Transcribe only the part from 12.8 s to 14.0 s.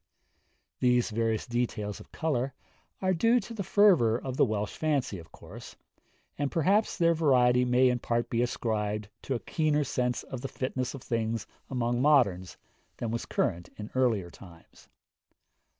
than was current in